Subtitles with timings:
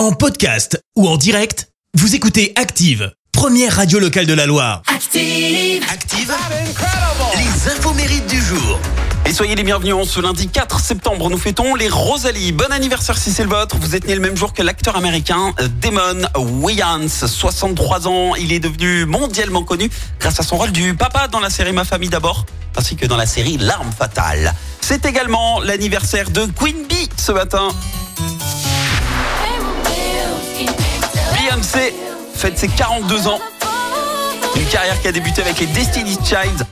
[0.00, 4.80] En podcast ou en direct, vous écoutez Active, première radio locale de la Loire.
[4.86, 5.84] Active.
[5.92, 6.34] Active,
[7.36, 8.80] les infos mérites du jour.
[9.26, 12.52] Et soyez les bienvenus en ce lundi 4 septembre, nous fêtons les Rosalie.
[12.52, 13.76] Bon anniversaire si c'est le vôtre.
[13.76, 18.34] Vous êtes né le même jour que l'acteur américain euh, Damon Wayans, 63 ans.
[18.36, 21.84] Il est devenu mondialement connu grâce à son rôle du papa dans la série Ma
[21.84, 24.54] famille d'abord, ainsi que dans la série L'arme fatale.
[24.80, 27.68] C'est également l'anniversaire de Queen Bee ce matin.
[32.40, 33.38] Fête ses 42 ans.
[34.56, 36.66] Une carrière qui a débuté avec les Destiny's Child.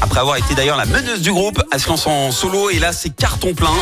[0.00, 2.92] Après avoir été d'ailleurs la meneuse du groupe, elle se lance en solo et là
[2.92, 3.74] c'est carton plein.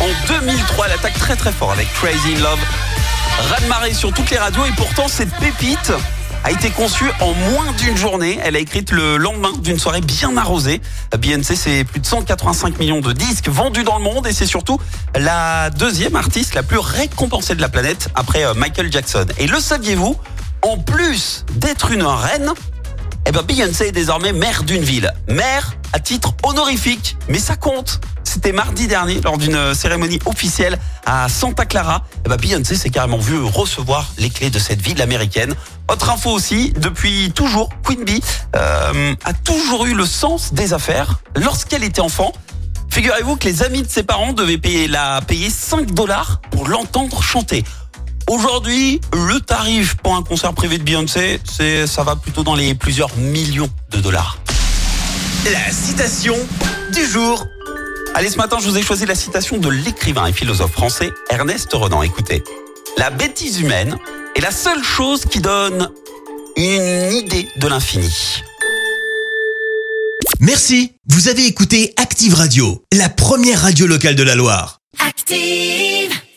[0.00, 2.58] En 2003, elle attaque très très fort avec Crazy in Love.
[3.50, 5.92] Raz-de-marée sur toutes les radios et pourtant cette pépite
[6.44, 8.38] a été conçue en moins d'une journée.
[8.42, 10.80] Elle a écrite le lendemain d'une soirée bien arrosée.
[11.18, 14.78] Beyoncé, c'est plus de 185 millions de disques vendus dans le monde et c'est surtout
[15.14, 19.26] la deuxième artiste la plus récompensée de la planète après euh, Michael Jackson.
[19.38, 20.16] Et le saviez-vous?
[20.62, 22.50] En plus d'être une reine,
[23.26, 25.12] eh Beyoncé est désormais maire d'une ville.
[25.28, 28.00] Maire à titre honorifique, mais ça compte.
[28.28, 32.04] C'était mardi dernier lors d'une cérémonie officielle à Santa Clara.
[32.26, 35.54] Eh ben Beyoncé s'est carrément vu recevoir les clés de cette ville américaine.
[35.90, 38.20] Autre info aussi, depuis toujours, Queen Bee
[38.54, 41.20] euh, a toujours eu le sens des affaires.
[41.36, 42.34] Lorsqu'elle était enfant,
[42.90, 47.22] figurez-vous que les amis de ses parents devaient payer la payer 5 dollars pour l'entendre
[47.22, 47.64] chanter.
[48.28, 52.74] Aujourd'hui, le tarif pour un concert privé de Beyoncé, c'est ça va plutôt dans les
[52.74, 54.36] plusieurs millions de dollars.
[55.50, 56.36] La citation
[56.92, 57.46] du jour.
[58.18, 61.72] Allez, ce matin, je vous ai choisi la citation de l'écrivain et philosophe français Ernest
[61.72, 62.02] Renan.
[62.02, 62.42] Écoutez,
[62.96, 63.96] la bêtise humaine
[64.34, 65.88] est la seule chose qui donne
[66.56, 68.42] une idée de l'infini.
[70.40, 74.80] Merci, vous avez écouté Active Radio, la première radio locale de la Loire.
[74.98, 76.17] Active.